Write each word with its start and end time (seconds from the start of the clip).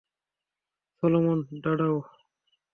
Solomon, 1.03 1.39
দাঁড়াও! 1.63 1.95